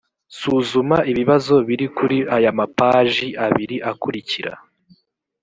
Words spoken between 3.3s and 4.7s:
abiri akurikira